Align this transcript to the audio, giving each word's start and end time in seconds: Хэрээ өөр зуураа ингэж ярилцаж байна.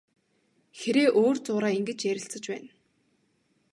Хэрээ 0.79 1.09
өөр 1.21 1.37
зуураа 1.45 1.71
ингэж 1.77 1.99
ярилцаж 2.11 2.43
байна. 2.51 2.71